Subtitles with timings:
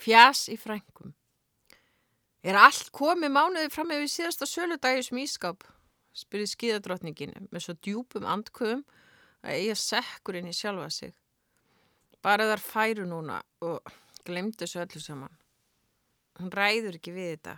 [0.00, 1.12] Fjas í frængum.
[2.40, 5.66] Er allt komið mánuði fram við síðasta söludagi sem ískap?
[6.16, 8.80] spyrði skíðadrottningin með svo djúpum andköðum
[9.44, 11.12] að eiga sekkurinn í sjálfa sig.
[12.24, 13.92] Bara þar færu núna og
[14.26, 15.36] glemdu þessu öllu saman.
[16.40, 17.56] Hún ræður ekki við þetta.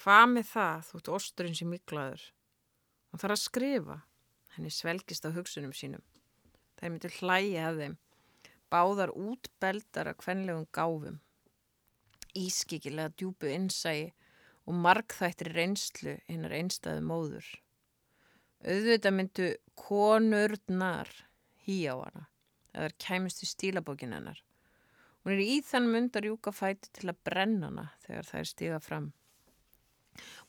[0.00, 2.22] Hvað með það þútt osturinn sem miklaður?
[3.10, 4.02] Hún þarf að skrifa.
[4.56, 6.02] Henni svelgist á hugsunum sínum.
[6.80, 7.98] Það myndi hlæja af þeim.
[8.72, 11.20] Báðar útbeldar að kvenlegum gáfum.
[12.38, 14.10] Ískikilega djúbu innsægi
[14.66, 17.48] og markþættri reynslu hinnar einstæðu móður.
[18.60, 19.48] Auðvitað myndu
[19.78, 21.10] konurnar
[21.64, 22.26] hí á hana
[22.74, 24.42] eða er kæmist í stílabókin hennar.
[25.24, 28.78] Hún er í þann mundar júka fæti til að brenna hana þegar það er stíga
[28.84, 29.08] fram.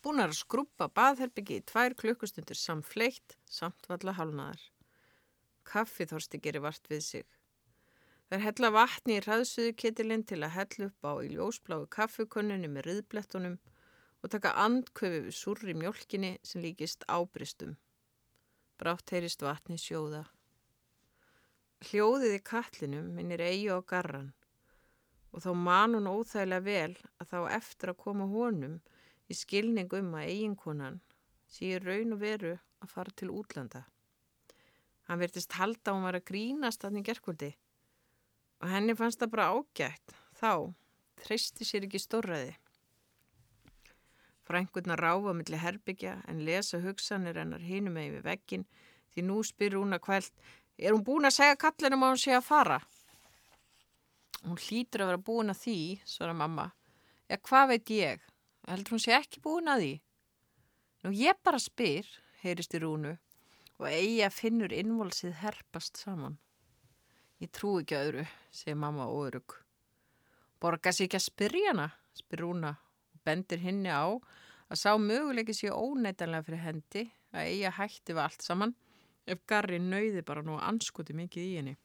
[0.03, 4.61] Búin að skrúpa baðherbyggi í tvær klukkustundir samfleitt samt valla hálnaðar.
[5.67, 7.25] Kaffi þorsti gerir vart við sig.
[8.31, 12.85] Er hella vatni í hraðsuðu ketilinn til að hella upp á í ljósbláu kaffukönnunni með
[12.85, 13.57] riðblettunum
[14.23, 17.73] og taka andköfi við surri mjölkinni sem líkist ábristum.
[18.79, 20.21] Brátt heyrist vatni sjóða.
[21.89, 24.29] Hljóðið í kallinum minnir eigi á garran
[25.35, 28.77] og þá man hún óþægilega vel að þá eftir að koma honum
[29.27, 31.01] í skilning um að eiginkonan
[31.51, 33.83] sé raun og veru að fara til útlanda.
[35.11, 37.51] Hann verðist halda að hún var að grínast þannig gerkvöldi
[38.61, 40.15] og henni fannst það bara ágætt.
[40.37, 40.51] Þá
[41.21, 42.53] treysti sér ekki stórraði.
[44.45, 48.65] Frængurna ráfa millir herbyggja en lesa hugsanir hennar hinum með við veggin
[49.13, 50.43] því nú spyr hún að kvælt
[50.77, 52.79] er hún búin að segja kallinum að hún sé að fara?
[54.41, 56.71] Hún hlýtur að vera búin að því, svara mamma.
[57.29, 58.23] Já, hvað veit ég?
[58.67, 59.91] Heldur hún sé ekki búin að því?
[61.01, 62.07] Nú ég bara spyr,
[62.41, 63.15] heyrist í rúnu
[63.81, 66.35] og eiga finnur innvolsið herpast saman.
[67.41, 69.55] Ég trú ekki öðru, segir mamma óörug.
[70.61, 75.55] Borga sér ekki að spyrja hana, spyr rúna og bendir henni á að sá möguleiki
[75.57, 77.03] sé óneitanlega fyrir hendi
[77.33, 78.75] að eiga hætti við allt saman
[79.25, 81.75] ef Garri nauði bara nú anskuti mikið í henni.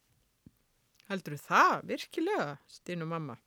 [1.09, 3.39] Heldur það, virkilega, stinu mamma.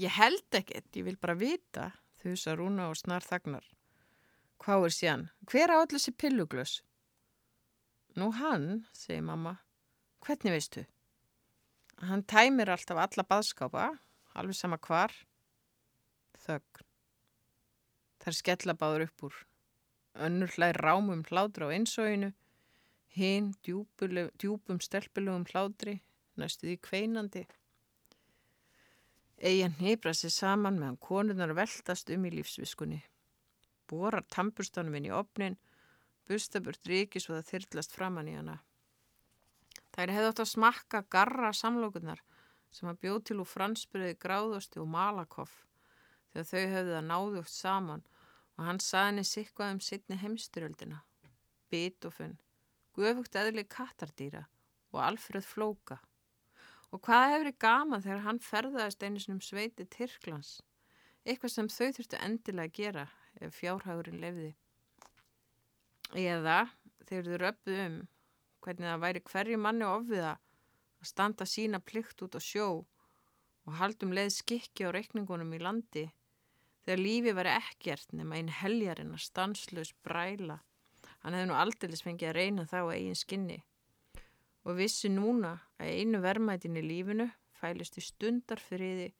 [0.00, 1.90] Ég held ekkert, ég vil bara vita,
[2.22, 3.66] þusa rúna og snar þagnar.
[4.64, 5.30] Hvað er síðan?
[5.44, 6.78] Hver á allir þessi pilluglös?
[8.16, 9.58] Nú hann, segir mamma.
[10.24, 10.84] Hvernig veistu?
[11.98, 13.88] Hann tæmir alltaf alla baðskápa,
[14.38, 15.14] alveg sama hvar.
[16.44, 16.84] Þögn.
[18.18, 19.38] Það er skellabáður upp úr.
[20.26, 22.32] Önnur hlæð rámum hlátur á einsóinu.
[23.14, 25.98] Hinn djúpum stelpilugum hlátri,
[26.38, 27.46] næstuði kveinandi.
[29.38, 32.98] Egin nýbra sér saman meðan konunar veltast um í lífsviskunni.
[33.88, 35.56] Borar tampustanum inn í opnin,
[36.26, 38.58] bustaburt ríki svo það þyrlast framann í hana.
[39.98, 42.20] Þær hefði átt að smakka garra samlokunar
[42.70, 45.54] sem að bjóð til úr fransbyrði gráðusti og malakoff
[46.30, 48.04] þegar þau hefði það náðugt saman
[48.54, 51.00] og hann saði henni sikvað um sittni heimstyröldina.
[51.66, 52.36] Beethoven,
[52.94, 54.44] guðfugt eðli kattardýra
[54.94, 55.98] og Alfred Flóka.
[56.94, 60.52] Og hvað hefur þið gaman þegar hann ferðaðist einu sinum sveiti Tyrklands?
[61.26, 63.04] Eitthvað sem þau þurftu endilega að gera
[63.42, 64.52] ef fjárhagurinn lefði.
[66.14, 66.60] Eða
[67.02, 67.98] þegar þau röpðu um
[68.64, 72.68] hvernig það væri hverju manni ofviða að standa sína plikt út á sjó
[73.68, 76.06] og haldum leið skikki á reikningunum í landi
[76.84, 80.58] þegar lífi var ekkert nema einn heljarinn að stanslaus bræla.
[81.20, 83.58] Hann hefði nú aldrei fengið að reyna þá eigin skinni.
[84.64, 87.28] Og vissi núna að einu vermaðin í lífinu
[87.60, 89.10] fælist í stundarfriði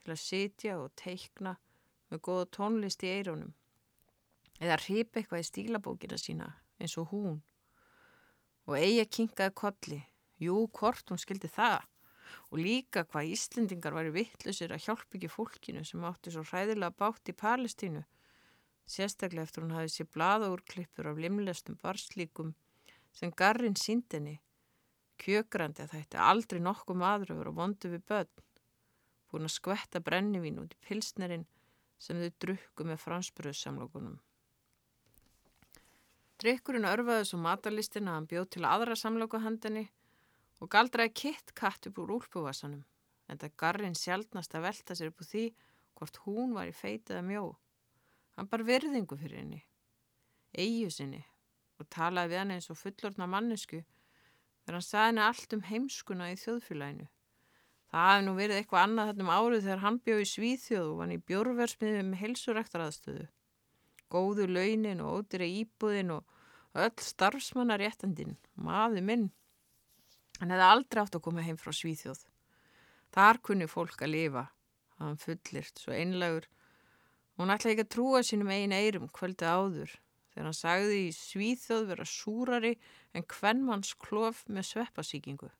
[0.00, 1.56] til að sitja og teikna
[2.08, 3.52] með góða tónlist í eirónum
[4.58, 6.48] eða hripa eitthvað í stílabókina sína
[6.80, 7.38] eins og hún
[8.68, 10.00] og eiga kinkaði kolli.
[10.38, 11.86] Jú, hvort hún skildi það.
[12.52, 17.32] Og líka hvað Íslendingar væri vittlusir að hjálpa ekki fólkinu sem átti svo hræðilega bátt
[17.32, 18.04] í Palestínu.
[18.88, 22.54] Sérstaklega eftir hún hafi sér blaðaúrklippur af limlestum varslíkum
[23.12, 24.38] sem Garrin síndinni
[25.18, 28.44] kjökrandi að þetta aldrei nokkuð maður og vondu við börn,
[29.28, 31.46] búin að skvetta brennivín út í pilsnerinn
[31.98, 34.18] sem þau drukku með fransbröðsamlokunum.
[36.38, 39.88] Drykkurinn örfaði svo matalistin að hann bjóð til aðra samlokuhandinni
[40.62, 42.84] og galdraði kitt katt upp úr úlpuvassanum,
[43.26, 45.42] en það garrin sjálfnast að velta sér upp úr því
[45.98, 47.42] hvort hún var í feitið að mjó.
[48.38, 49.64] Hann bar verðingu fyrir henni,
[50.54, 51.24] eigu sinni
[51.78, 56.30] og talaði við hann eins og fullorna mannesku þegar hann saði henni allt um heimskuna
[56.30, 57.08] í þjóðfélaginu.
[57.88, 61.14] Það hefði nú verið eitthvað annað þannum árið þegar hann bjóð í Svíþjóð og hann
[61.16, 63.26] í bjórversmiði með helsuræktaraðstöðu.
[64.08, 69.26] Góðu launin og ódýra íbúðin og öll starfsmannaréttandin, maður minn.
[70.38, 72.22] Hann hefði aldrei átt að koma heim frá Svíþjóð.
[73.14, 74.48] Þar kunni fólk að lifa.
[74.98, 76.48] hann fullirt, svo einlagur.
[77.38, 79.92] Hún ætlaði ekki að trúa sínum einn eirum kvöldi áður
[80.32, 82.72] þegar hann sagði í svíþjóð vera súrari
[83.14, 85.50] en hvernmanns klof með sveppasíkingu.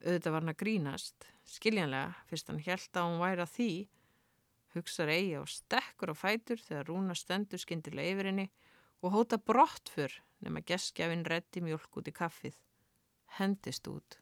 [0.00, 3.70] Auðvitað var hann að grínast, skiljanlega, fyrst hann held að hún væri að því,
[4.74, 8.46] hugsaður eigi á stekkur og fætur þegar Rúna stendur skindilega yfir henni
[9.00, 10.14] og hóta brott fyrr
[10.44, 12.56] nema geskjafinn reddi mjölk út í kaffið.
[13.38, 14.18] Hendist út.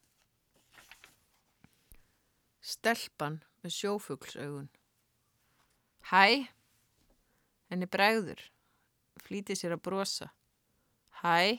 [2.60, 4.68] Stelpan með sjófuglsaugun.
[6.10, 6.48] Hæ,
[7.70, 8.40] henni bregður,
[9.22, 10.28] flítið sér að brosa.
[11.22, 11.58] Hæ,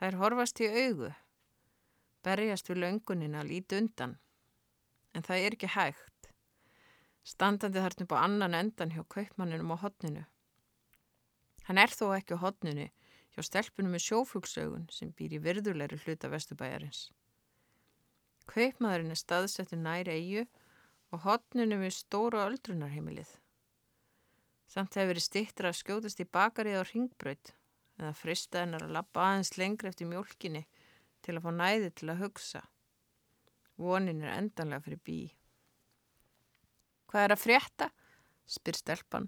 [0.00, 1.12] þær horfast í augu
[2.26, 4.16] berjast við löngunin að líti undan.
[5.14, 6.15] En það er ekki hægt.
[7.26, 10.24] Standandi þarna upp á annan endan hjá kaupmanninum á hodninu.
[11.66, 12.86] Hann er þó ekki á hodninu
[13.34, 17.08] hjá stelpunum með sjófuglsaugun sem býr í virðulegri hluta vestubæjarins.
[18.46, 20.44] Kaupmaðurinn er staðsettur næri eigu
[21.10, 23.32] og hodninu við stóru öldrunarheimilið.
[24.70, 27.52] Samt hefur verið stittra að skjótast í bakarið á ringbraut
[27.98, 30.62] eða fristaðinnar að lappa aðeins lengri eftir mjölkinni
[31.26, 32.62] til að fá næði til að hugsa.
[33.82, 35.20] Vonin er endanlega fyrir bí.
[37.06, 37.90] Hvað er að frétta?
[38.46, 39.26] spyr stelpan,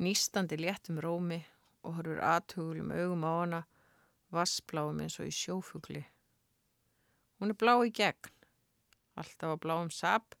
[0.00, 1.42] nýstandi léttum rómi
[1.84, 3.60] og horfur aðtugulum augum á hana,
[4.32, 6.04] vassbláum eins og í sjófugli.
[7.38, 8.32] Hún er blá í gegn,
[9.20, 10.34] alltaf á bláum sap,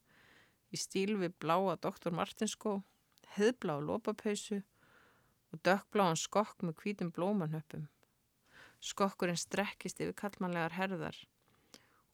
[0.72, 2.78] í stíl við bláa doktor Martinskó,
[3.36, 4.62] heðblá lópapausu
[5.52, 7.86] og dökkbláan skokk með hvítum blómanhöppum.
[8.84, 11.16] Skokkurinn strekkist yfir kallmannlegar herðar.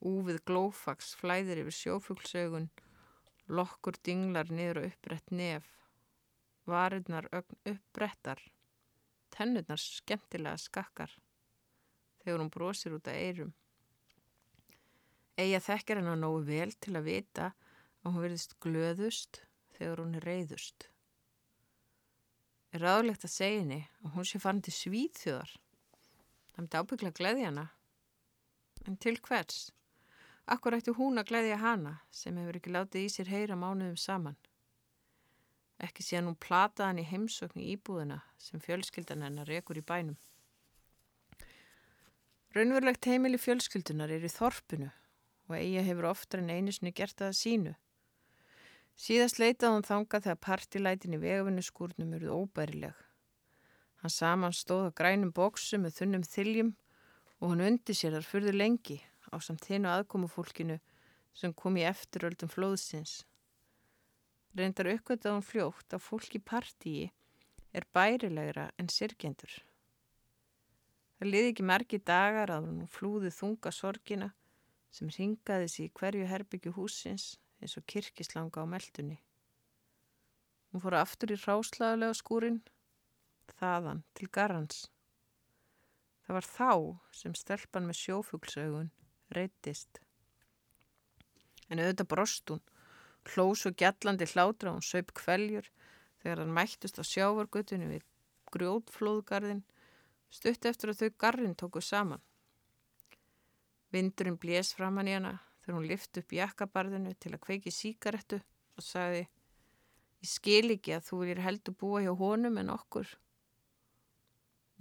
[0.01, 2.69] Úfið glófags flæðir yfir sjófuglsaugun.
[3.51, 5.67] Lokkur dinglar niður og uppbrett nef.
[6.69, 8.43] Varirnar ögn uppbrettar.
[9.33, 11.11] Tennurnar skemmtilega skakkar.
[12.21, 13.55] Þegar hún brosir út af eirum.
[15.39, 17.49] Eigi að þekkja henn á nógu vel til að vita
[18.01, 19.41] að hún verðist glöðust
[19.77, 20.87] þegar hún er reyðust.
[22.71, 25.57] Er ráðlegt að segja henni að hún sé farin til svíðþjóðar
[26.51, 27.63] Það myndi ábyggla að gleyðja hana.
[28.89, 29.59] En til hvers?
[30.51, 34.35] Akkur ætti hún að gleyðja hana sem hefur ekki látið í sér heyra mánuðum saman.
[35.79, 40.17] Ekki að hún plataði hann í heimsöknu íbúðina sem fjölskyldan hennar rekur í bænum.
[42.51, 44.89] Raunverulegt heimili fjölskyldunar er í þorpinu
[45.47, 47.73] og eiga hefur oftar en einu sinni gert það að sínu.
[48.99, 52.97] Síðast leitaði hún þanga þegar partilætin í vegavinnu skúrnum eruð óbærileg.
[54.03, 56.73] Hann saman stóð á grænum bóksu með þunnum þiljum
[57.39, 58.99] og hann undi sér þar fyrður lengi
[59.31, 60.77] á samt þinu aðkomufólkinu
[61.33, 63.21] sem kom í eftiröldum flóðsins.
[64.55, 67.11] Reyndar hún fljótt að fólk í partíi
[67.71, 69.53] er bærilegra en sirkjendur.
[71.17, 74.31] Það liði ekki merki dagar að hún flúði þunga sorgina
[74.91, 79.21] sem ringaði sér í hverju herbyggju húsins eins og kirkislanga á meldunni.
[80.71, 82.61] Hún fór aftur í ráslaðulega skúrin
[83.59, 84.87] þaðan til garrans.
[86.25, 86.71] Það var þá
[87.21, 88.91] sem stelpan með sjófuglsaugun
[89.35, 90.01] reytist.
[91.69, 92.61] En auðvitað brost hún,
[93.31, 95.69] hlós og gjallandi hlátra hún söp kveljur
[96.21, 98.07] þegar hann mættist á sjávargötunni við
[98.51, 99.63] grjótflóðgarðin
[100.31, 102.21] stutt eftir að þau garrin tóku saman.
[103.91, 108.41] Vindurinn blés fram hann í hana þegar hún lift upp jakkabarðinu til að kveiki síkarettu
[108.77, 109.27] og sagði
[110.21, 113.07] Ég skil ekki að þú viljir heldur búa hjá honum en okkur.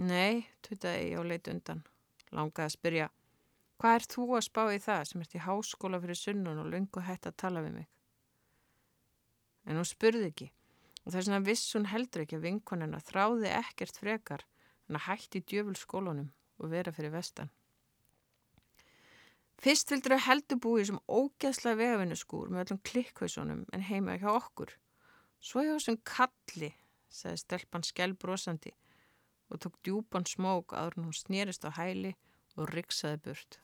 [0.04, 1.80] Nei, tuttaði ég á leit undan.
[2.36, 3.06] Langaði að spyrja,
[3.80, 7.04] hvað er þú að spá í það sem ert í háskóla fyrir sunnun og lungu
[7.06, 7.88] hætt að tala við mig?
[9.64, 10.50] En hún spurði ekki
[11.06, 14.44] og þess vegna viss hún heldur ekki að vinkonina þráði ekkert frekar
[14.90, 16.28] en að hætti djöfulskólunum
[16.60, 17.48] og vera fyrir vestan.
[19.60, 24.72] Fyrst vildur þau heldur búið sem ógæðslega vegavinnuskúr með öllum klikkhauðsónum en heima hjá okkur.
[25.40, 26.70] Svo hjá þessum kalli,
[27.12, 28.72] sagði stelpann skellbrósandi
[29.50, 32.14] og tók djúpan smók aður hún snýrist á hæli
[32.56, 33.60] og riksaði burt.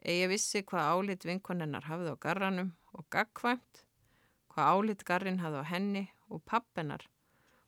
[0.00, 3.82] Egi vissi hvað álit vinkonennar hafði á garranum og gagkvæmt,
[4.48, 7.02] hvað álit garrin hafði á henni og pappennar,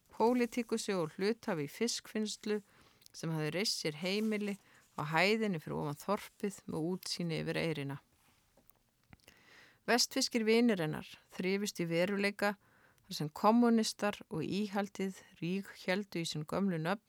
[0.09, 2.62] pólitikusi og hlutafi fiskfinnslu
[3.12, 4.57] sem hafði reist sér heimili
[4.97, 7.99] á hæðinni fyrir ofan þorpið með útsýni yfir eirina.
[9.89, 16.47] Vestfiskir vinir hennar þrifist í veruleika þar sem kommunistar og íhaldið rík heldu í sin
[16.49, 17.05] gömlu nöfn,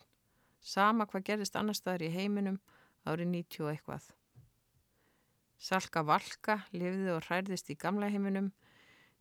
[0.60, 2.60] sama hvað gerðist annar staðar í heiminum
[3.08, 4.10] árið 90 eitthvað.
[5.64, 8.50] Salka Valka lifði og hræðist í gamla heiminum,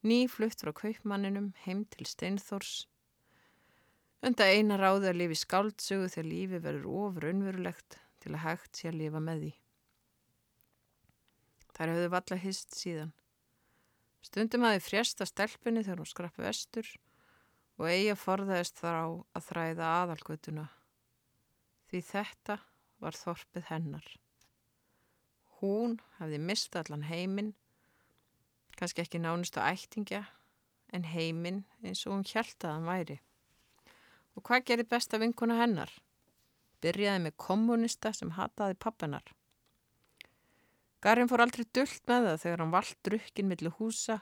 [0.02, 2.88] ný flutt frá kaupmanninum heim til Steinþórs.
[4.26, 8.90] Unda eina ráði að lifi skáldsögu þegar lífi verður ofur önverulegt til að hægt sé
[8.90, 9.52] að lifa með því.
[11.78, 13.14] Þær höfðu valla hist síðan.
[14.22, 16.90] Stundum hafi frjesta stelpunni þegar hún skrappi vestur
[17.78, 19.06] og eiga forðaðist þar á
[19.38, 20.66] að þræða aðalgötuna.
[21.86, 22.58] Því þetta
[23.02, 24.12] var þorpið hennar.
[25.62, 27.52] Hún hafði mista allan heiminn,
[28.74, 30.24] kannski ekki nánust á ættingja,
[30.92, 33.18] en heiminn eins og hún hjælta að hann væri.
[34.34, 35.92] Og hvað gerir besta vinkuna hennar?
[36.82, 39.24] Byrjaði með kommunista sem hataði pappinar.
[41.02, 44.20] Garin fór aldrei dullt með það þegar hann vald drukkin millir húsa,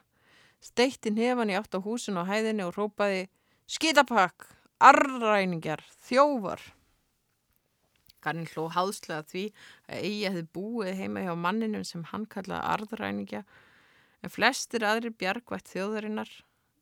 [0.60, 3.28] steitti nefan í átt á húsin og hæðinni og rópaði
[3.70, 4.48] Skítapakk,
[4.82, 6.60] arræningjar, þjóvar.
[8.24, 9.44] Garin hló háðslega því
[9.88, 13.42] að eigi hefði búið heima hjá manninum sem hann kallaði arðræningja
[14.20, 16.32] en flestir aðri bjargvætt þjóðarinnar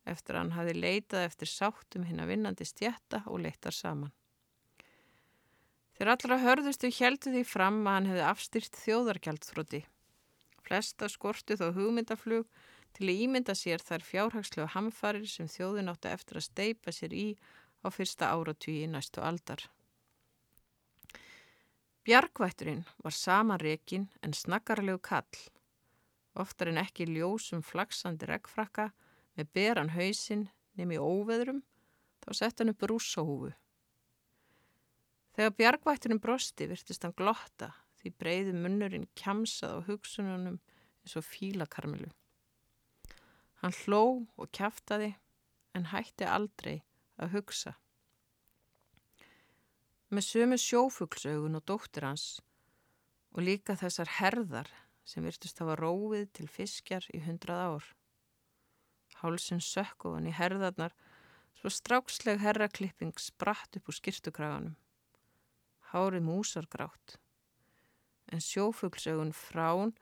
[0.09, 4.14] eftir að hann hafi leitað eftir sáttum hinn að vinnandi stjætta og leittar saman.
[5.99, 9.80] Þeir allra hörðustu heldu því fram að hann hefði afstýrt þjóðargjaldfroti.
[10.62, 12.47] Flesta skortu þó hugmyndaflug
[12.97, 17.26] til að ímynda sér þær fjárhagslegu hamfarir sem þjóðin átti eftir að steipa sér í
[17.83, 19.66] á fyrsta áratvíi næstu aldar.
[22.08, 25.40] Bjargvætturinn var sama rekin en snakkarlegu kall,
[26.40, 28.86] oftar en ekki ljósum flaksandi reggfrakka
[29.36, 30.46] með beran hausinn
[30.80, 31.58] í óveðrum,
[32.24, 33.50] þá sett hann upp rússahúfu.
[35.36, 40.56] Þegar bjargvættunum brosti virtist hann glotta því breyði munnurinn kjamsað á hugsununum
[41.04, 42.08] eins og fílakarmilu.
[43.60, 45.12] Hann hló og kæftaði
[45.76, 46.78] en hætti aldrei
[47.20, 47.76] að hugsa.
[50.08, 52.40] Með sömu sjófuglsaugun og dóttir hans
[53.34, 54.72] og líka þessar herðar
[55.04, 57.88] sem virtust hafa róið til fiskjar í hundrað ár
[59.22, 60.94] hálsinn sökk og hann í herðarnar,
[61.58, 64.76] svo stráksleg herraklipping spratt upp úr skirtukraganum.
[65.90, 67.16] Hárið músargrátt,
[68.30, 69.94] en sjófuglsaugun frán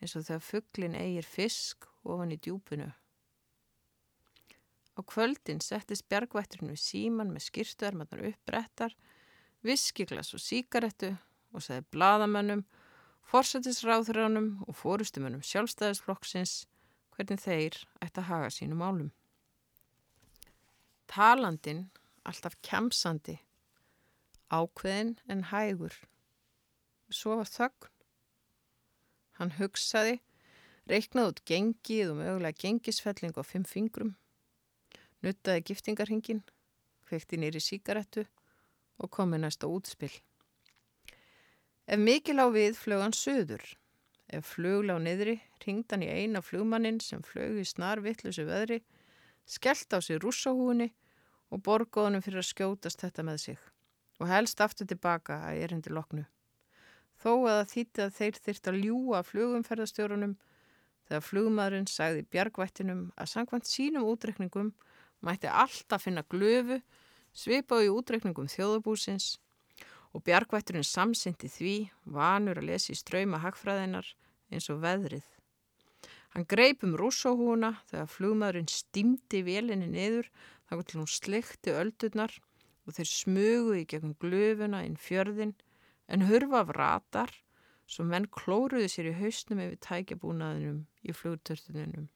[0.00, 2.90] eins og þegar fugglin eigir fisk ofan í djúpunu.
[4.96, 8.94] Á kvöldin settist bjargvætturinn við síman með skirtuarmarnar uppbrettar,
[9.66, 11.14] viskiglas og síkaretu
[11.52, 12.64] og segði bladamönnum,
[13.30, 16.64] forsættisráðuránum og fórustumönnum sjálfstæðisflokksins
[17.14, 19.10] hvernig þeir ætti að haga sínum álum.
[21.10, 21.88] Talandin
[22.24, 23.38] alltaf kemsandi,
[24.50, 25.94] ákveðin en hægur.
[27.10, 27.90] Svo var þögn.
[29.40, 30.18] Hann hugsaði,
[30.90, 34.16] reiknaði út gengið og mögulega gengisfelling á fimm fingrum,
[35.24, 36.42] nuttaði giftingarhingin,
[37.08, 38.26] hvekti nýri síkaretu
[39.00, 40.12] og komi næsta útspill.
[41.90, 43.64] Ef mikil á við flög hann söður,
[44.30, 48.78] Ef flugla á niðri, ringd hann í eina flugmannin sem flög í snar vittlusu veðri,
[49.42, 50.92] skellt á sig rússahúni
[51.50, 53.64] og borgóðunum fyrir að skjótast þetta með sig
[54.20, 56.22] og helst aftur tilbaka að erindi loknu.
[57.18, 60.36] Þó að það þýtti að þeir þyrst að ljúa flugumferðastjórunum
[61.08, 64.74] þegar flugmaðurinn sagði bjargvættinum að sangvænt sínum útrekningum
[65.26, 66.78] mætti alltaf finna glöfu,
[67.32, 69.38] svipa á í útrekningum þjóðabúsins
[70.14, 74.08] og bjargvætturinn samsyndi því, vanur að lesa í ströyma hagfræðinar
[74.50, 75.26] eins og veðrið.
[76.34, 80.30] Hann greip um rússóhúna þegar flugmaðurinn stímdi vélinni niður
[80.70, 82.36] þá til hún slekti öldurnar
[82.86, 85.56] og þeir smugu í gegn glöfuna inn fjörðin
[86.10, 87.34] en hurfa af ratar
[87.90, 92.06] svo menn klóruði sér í hausnum yfir tækjabúnaðinum í flugtörtununum.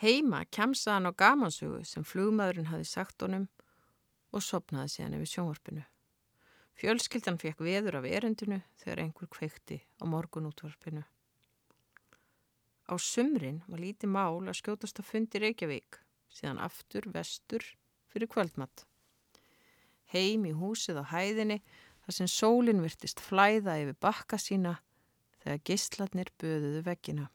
[0.00, 3.48] Heima kemsa hann á gamansögu sem flugmaðurinn hafi sagt honum
[4.32, 5.82] og sopnaði síðan yfir sjónvarpinu.
[6.80, 11.02] Fjölskyldan fekk veður af erendinu þegar einhver kveikti á morgunútvarpinu.
[12.88, 15.98] Á sumrin var lítið mál að skjótast að fundi Reykjavík,
[16.32, 17.66] síðan aftur, vestur,
[18.08, 18.86] fyrir kvöldmatt.
[20.14, 21.60] Heim í húsið á hæðinni
[22.06, 24.78] þar sem sólinn virtist flæða yfir bakka sína
[25.44, 27.28] þegar gistlarnir böðuðu veggina.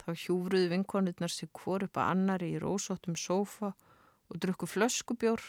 [0.00, 3.74] Þá hjúfruðu vinkonurnar sig hvor upp að annari í rósóttum sófa
[4.30, 5.42] og drukku flöskubjór,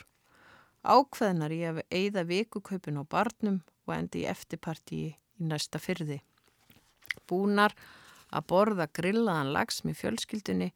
[0.84, 6.20] ákveðnar í að eigða vikukaupin á barnum og endi í eftirpartíi í næsta fyrði.
[7.29, 7.75] Búnar
[8.31, 10.72] að borða grillaðan lags með fjölskyldunni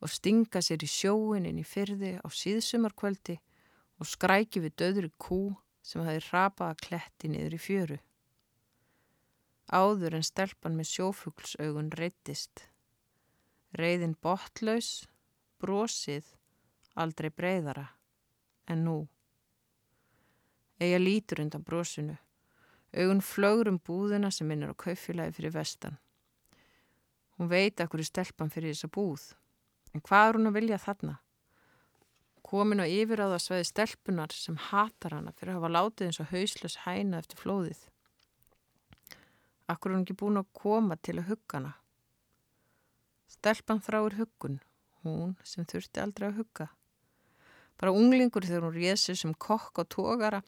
[0.00, 3.36] og stinga sér í sjóin inn í fyrði á síðsumarkvöldi
[4.00, 5.40] og skræki við döðri kú
[5.84, 7.98] sem hafi rapað að kletti niður í fjöru.
[9.70, 12.69] Áður en stelpan með sjófuglsaugun reytist.
[13.78, 15.06] Reyðin botlaus,
[15.62, 16.26] brosið
[16.98, 17.86] aldrei breyðara
[18.70, 18.96] en nú.
[20.80, 22.16] Ega lítur undan brosinu,
[22.96, 25.98] augun flögur um búðina sem minnir á kaufélagi fyrir vestan.
[27.36, 29.26] Hún veit að hverju stelpan fyrir þessa búð,
[29.94, 31.18] en hvað er hún að vilja þarna?
[32.50, 36.78] Komin á yfiráða sveiði stelpunar sem hatar hana fyrir að hafa látið eins og hauslös
[36.86, 37.84] hæna eftir flóðið.
[39.70, 41.74] Akkur er hún ekki búin að koma til að hugga hana?
[43.30, 44.58] Stelpan þráir huggun,
[45.04, 46.66] hún sem þurfti aldrei að hugga.
[47.78, 50.40] Bara unglingur þegar hún réð sér sem kokk á tógara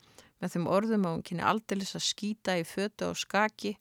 [0.42, 3.76] með þeim orðum að hún kynni aldeilis að skýta í fötu á skaki,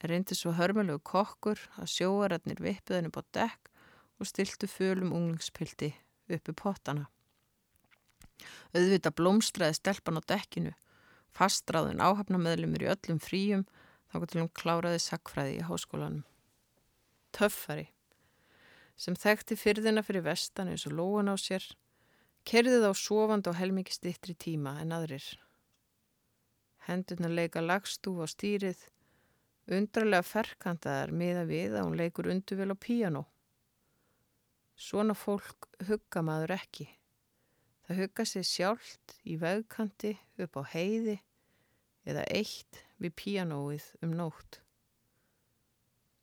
[0.00, 3.70] er reyndi svo hörmulegu kokkur að sjóararnir vippuð henni bá dekk
[4.20, 5.90] og stiltu fölum unglingspildi
[6.30, 7.08] uppi pottana.
[8.76, 10.74] Auðvita blómstræði stelpan á dekkinu,
[11.32, 13.64] fastráðin áhafnameðlumir í öllum fríum,
[14.12, 16.22] þá til hún kláraði sakfræði í háskólanum.
[17.36, 17.88] Töffari,
[19.00, 21.64] sem þekkti fyrðina fyrir vestan eins og lóan á sér,
[22.44, 25.24] kerðið á sofand og helmikið stittri tíma en aðrir.
[26.84, 28.80] Hendurna leika lagstúf á stýrið,
[29.70, 33.24] undrarlega ferkantaðar miða við að hún leikur unduvel á píjano.
[34.80, 36.88] Svona fólk hugga maður ekki.
[37.86, 41.16] Það hugga sér sjálft í vegkanti upp á heiði
[42.08, 44.60] eða eitt við píanóið um nótt.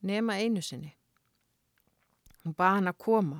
[0.01, 0.93] Nema einu sinni.
[2.47, 3.37] Hún baði hann að koma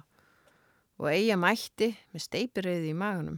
[0.99, 3.37] og eiga mætti með steipirreiði í magunum.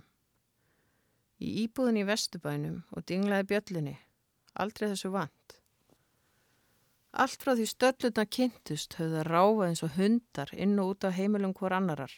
[1.38, 3.94] Í íbúðin í vestubænum og dinglaði bjöllinni,
[4.58, 5.54] aldrei þessu vant.
[7.14, 11.14] Allt frá því stöllutna kynntust höfðu það ráfað eins og hundar inn og út á
[11.14, 12.18] heimilum hver annarar,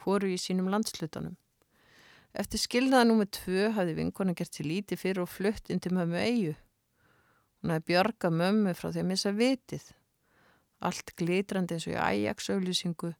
[0.00, 1.36] hvoru í sínum landslutunum.
[2.32, 6.24] Eftir skilnaða númið tvö hafði vinkona gert sér líti fyrir og flutt inn til mömmu
[6.24, 6.56] eigu.
[7.60, 9.92] Hún hafði björgað mömmu frá því að missa vitið.
[10.78, 13.14] Allt glitrandi eins og í æjaksauðlýsingu,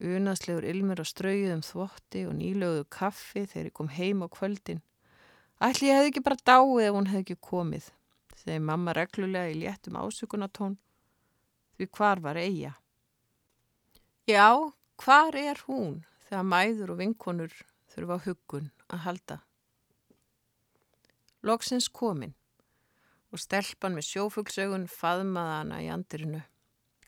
[0.00, 4.82] unaðslegur ilmur á strauðum þvotti og nýlöguðu kaffi þegar ég kom heim á kvöldin.
[5.60, 7.90] Ætli ég hefði ekki bara dáið ef hún hefði ekki komið,
[8.38, 10.78] segi mamma reglulega í léttum ásökunatón,
[11.76, 12.76] því hvar var eiga?
[14.30, 14.72] Já,
[15.02, 17.54] hvar er hún þegar mæður og vinkonur
[17.90, 19.38] þurfa á huggun að halda.
[21.42, 22.36] Loksins komin
[23.32, 26.40] og stelpan með sjófuglsaugun faðmaða hana í andirinu.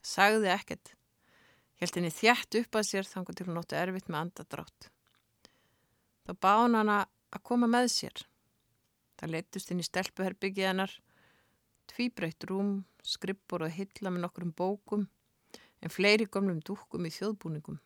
[0.02, 0.94] Sagði ekkert.
[1.82, 4.91] Helt henni þjætt upp að sér þannig til hún nóttu erfitt með andadrátt.
[6.26, 6.99] Þá báði hana
[7.32, 8.26] að koma með sér.
[9.19, 10.93] Það leittust inn í stelpuherbyggið hennar,
[11.91, 15.08] tvíbreytt rúm, skrippur og hilla með nokkrum bókum
[15.82, 17.78] en fleiri gomlum dúkum í þjóðbúningum.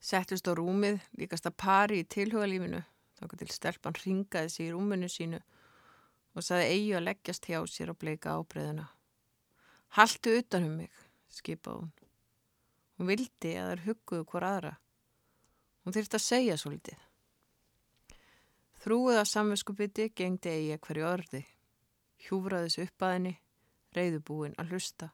[0.00, 2.82] Settust á rúmið, líkast að pari í tilhugalífinu,
[3.16, 5.40] þá til stelpan ringaði sig í rúminu sínu
[6.36, 8.90] og saði eigi að leggjast hjá sér og bleika ábreyðuna.
[9.96, 10.92] Haltu utan um mig,
[11.32, 11.92] skipaði hún.
[12.96, 14.72] Hún vildi að þær hugguðu hver aðra.
[15.84, 17.04] Hún þurfti að segja svolítið.
[18.84, 21.42] Þrúið af samvinskupiti gengdi eigi hverju orði.
[22.26, 23.34] Hjúfraðis upp að henni,
[23.96, 25.10] reyðubúin að hlusta.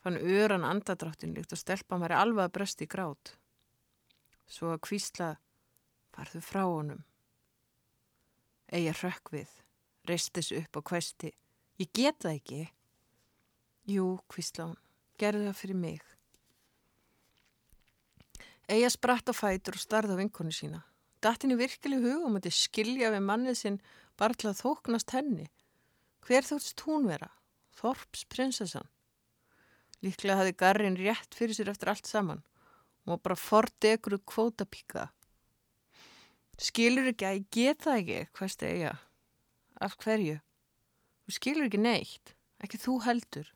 [0.00, 3.36] Fann öran andadráttin líkt og stelpan væri alveg að brösti í grát
[4.50, 5.30] svo að kvísla
[6.14, 7.04] farðu frá honum.
[8.70, 9.54] Eða hrökk við,
[10.06, 11.32] reistis upp á kvesti.
[11.80, 12.60] Ég get það ekki.
[13.90, 14.78] Jú, kvísla hún,
[15.18, 16.02] gerði það fyrir mig.
[18.70, 20.84] Eða spratt á fætur og starði á vinkonu sína.
[21.20, 23.80] Dattin í virkili hugum að þið skilja við mannið sinn
[24.20, 25.48] bara til að þóknast henni.
[26.24, 27.32] Hver þóttst hún vera?
[27.80, 28.86] Þorps prinsessan.
[30.04, 32.44] Líklega hafi Garrin rétt fyrir sér eftir allt saman
[33.10, 35.08] og bara fordegru kvótapíka
[36.60, 38.92] skilur ekki að ég get það ekki hvað stegja
[39.80, 43.48] af hverju þú skilur ekki neitt ekki þú heldur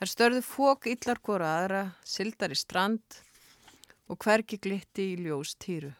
[0.00, 3.20] þar störðu fók illar hvora aðra sildar í strand
[4.10, 5.92] og hverki glitti í ljós týru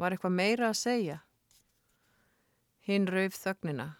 [0.00, 1.20] var eitthvað meira að segja
[2.86, 3.90] hinn rauf þögnina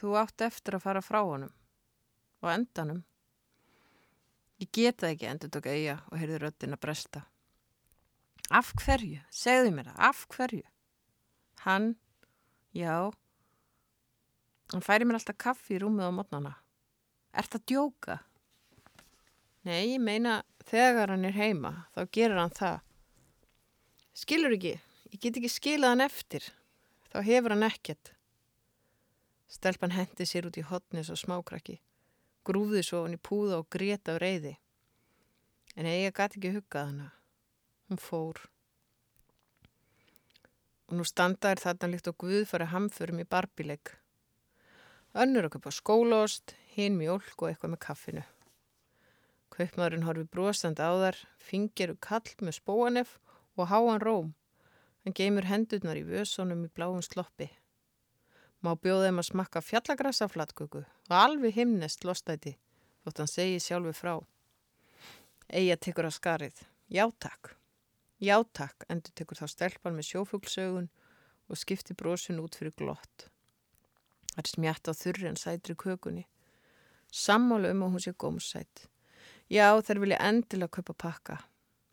[0.00, 1.54] þú átt eftir að fara frá honum
[2.40, 3.04] og endanum
[4.60, 7.22] Ég geta ekki endur tók eiga og heyrði röttin að bresta.
[8.52, 9.22] Af hverju?
[9.32, 10.64] Segðu mér það, af hverju?
[11.64, 11.86] Hann,
[12.76, 13.08] já,
[14.72, 16.52] hann færi mér alltaf kaffi í rúmið á mótnana.
[17.32, 18.16] Er það djóka?
[19.68, 20.40] Nei, ég meina
[20.70, 22.80] þegar hann er heima, þá gerur hann það.
[24.20, 24.74] Skilur ekki,
[25.12, 26.48] ég get ekki skilað hann eftir,
[27.12, 28.14] þá hefur hann ekkert.
[29.50, 31.80] Stelpan hendi sér út í hotnis og smákrakki
[32.50, 34.56] grúði svo hann í púða og greta á reyði.
[35.76, 37.08] En eiga gæti ekki huggað hana.
[37.88, 38.40] Hún fór.
[40.90, 43.94] Og nú standaður þarna líkt og Guð farið hamförum í barbileg.
[45.14, 48.22] Önnur okkur på skólaost, hinn mjölk og eitthvað með kaffinu.
[49.50, 53.16] Kaupmaðurinn horfi brostand á þar, fingir og kall með spóanef
[53.58, 54.28] og háan róm.
[55.02, 57.48] Hann geymur hendurnar í vösunum í bláum sloppi.
[58.62, 62.54] Má bjóða þeim að smakka fjallagrassa flatköku og alveg himnest lostæti
[63.02, 64.14] þótt hann segi sjálfu frá.
[65.50, 66.62] Eija tekur að skarið.
[66.86, 67.56] Já takk.
[68.22, 70.90] Já takk, endur tekur þá stelpan með sjófuglsaugun
[71.50, 73.30] og skipti brosun út fyrir glott.
[74.30, 76.26] Það er smjátt á þurri en sætri kökunni.
[77.10, 78.86] Sammálu um að hún sé gómsætt.
[79.50, 81.40] Já, þær vilja endilega kaupa pakka.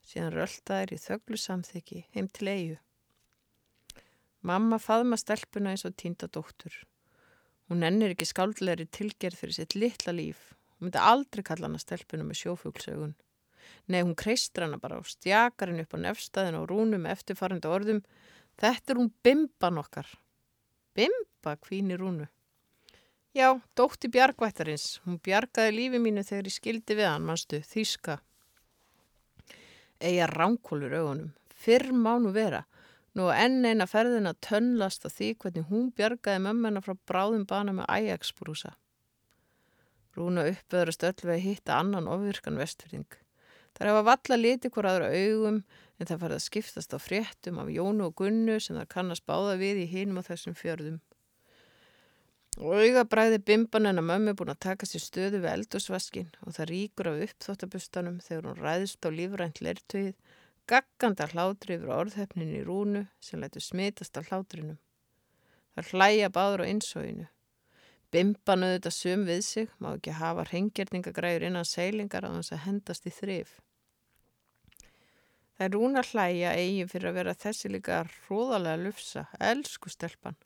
[0.05, 2.77] Síðan rölda þær í þögglu samþyggi heim til eigu.
[4.45, 6.75] Mamma faðma stelpuna eins og týnda dóttur.
[7.67, 10.53] Hún ennir ekki skáldlegri tilgerð fyrir sitt litla líf.
[10.77, 13.17] Hún myndi aldrei kalla hana stelpuna með sjófuglsaugun.
[13.91, 18.03] Nei, hún kreistur hana bara og stjakar henni upp á nefstæðin og rúnum eftirfarandi orðum.
[18.61, 20.07] Þetta er hún bimban okkar.
[21.47, 22.27] Bimba, kvíni rúnu.
[23.33, 24.99] Já, dótti bjargvættarins.
[25.05, 28.17] Hún bjargaði lífi mínu þegar ég skildi við hann, mannstu, þýska.
[30.03, 31.31] Eða ránkólur augunum.
[31.55, 32.65] Fyrr mánu vera.
[33.15, 37.71] Nú enn eina ferðin að tönnlast að því hvernig hún bjargaði mömmuna frá bráðum bana
[37.79, 38.75] með Ajax-brúsa.
[40.17, 43.07] Rúna uppöðrast öll við að hitta annan ofvirkan vestfyrring.
[43.77, 45.63] Það hefa valla liti hver aðra augum
[45.97, 49.55] en það farið að skiptast á fréttum af Jónu og Gunnu sem það kannast báða
[49.61, 50.97] við í hinum á þessum fjörðum.
[52.57, 56.69] Og augabræði bimban en að mömmu búin að taka sér stöðu við eldusvaskin og það
[56.71, 60.15] ríkur af uppþóttabustanum þegar hún ræðist á lífrænt lertögið,
[60.65, 64.79] gagganda hlátri yfir orðhefnin í rúnu sem lætu smitast af hlátrinum.
[65.77, 67.27] Það hlæja báður á insóinu.
[68.09, 73.05] Bimban auðvitað söm við sig, má ekki hafa hrengjörningagræður innan seilingar á þess að hendast
[73.05, 73.53] í þrif.
[75.53, 80.37] Það er rúna hlæja eigi fyrir að vera þessi líka hróðalega lufsa, elsku stelpan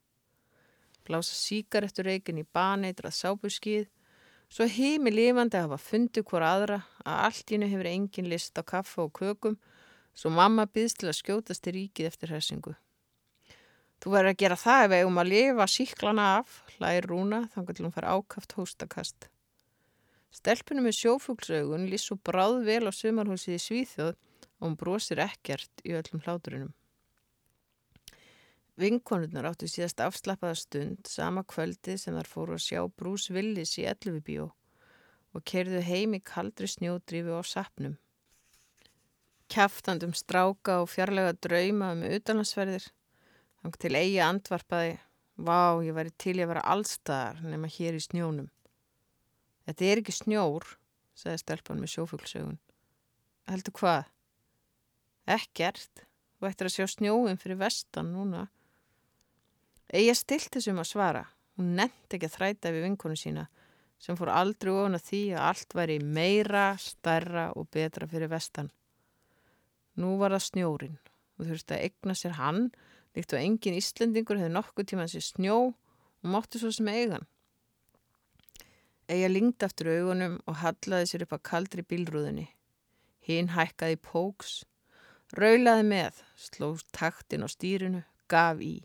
[1.07, 3.87] blása síkarettur reikin í baneitra sábuskið,
[4.51, 8.63] svo heimi lifandi að hafa fundið hver aðra að allt ínu hefur engin list á
[8.63, 9.57] kaffa og kökum,
[10.13, 12.75] svo mamma býðst til að skjótast í ríkið eftir hessingu.
[14.01, 17.85] Þú verður að gera það ef eigum að lifa síklana af, hlæðir Rúna, þannig til
[17.85, 19.27] hún fara ákaft hóstakast.
[20.31, 25.93] Stelpunum með sjófuglsaugun lísu bráð vel á sumarhúsið í Svíþjóð og hún brosir ekkert í
[25.97, 26.71] öllum hláturunum.
[28.79, 33.85] Vinkonurnar áttu síðast afslappaða stund sama kvöldi sem þar fóru að sjá Brús Willis í
[33.89, 34.47] Ellufibíó
[35.35, 37.97] og kerðu heim í kaldri snjódrífi á sapnum.
[39.51, 42.87] Kæftandum stráka og fjarlæga drauma um utanlandsferðir.
[43.61, 44.93] Þannig til eigi andvarpaði,
[45.35, 48.47] vá ég væri til ég að vera allstaðar nema hér í snjónum.
[49.67, 50.65] Þetta er ekki snjór,
[51.15, 52.57] sagði stelpann með sjófuglsögun.
[53.51, 54.07] Heldur hvað?
[55.29, 56.07] Ekkert,
[56.39, 58.47] þú ættir að sjá snjóin fyrir vestan núna.
[59.91, 61.23] Eigi stilt þessum að svara.
[61.59, 63.49] Hún nefndi ekki að þræta við vinkonu sína
[64.01, 68.71] sem fór aldrei ofan að því að allt væri meira, starra og betra fyrir vestan.
[69.99, 70.95] Nú var það snjórin
[71.37, 72.63] og þurfti að egna sér hann
[73.13, 77.27] líkt og engin Íslendingur hefði nokkuð tímað sér snjó og mótti svo sem eigan.
[79.11, 82.47] Eigi að lingta aftur augunum og hallaði sér upp að kaldri bílrúðinni.
[83.27, 84.61] Hinn hækkaði póks,
[85.37, 88.79] raulaði með, sló taktin á stýrinu, gaf í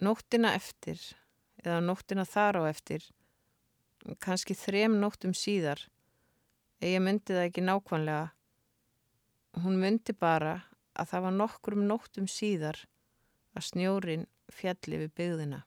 [0.00, 1.00] nóttina eftir
[1.64, 3.04] eða nóttina þar á eftir
[4.24, 5.82] kannski þrem nóttum síðar
[6.80, 8.28] ég myndi það ekki nákvæmlega.
[9.60, 10.54] Hún myndi bara
[10.96, 12.78] að það var nokkrum nóttum síðar
[13.56, 15.60] að snjórin fjalli við byggðina